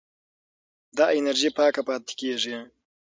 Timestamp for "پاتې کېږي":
1.87-2.57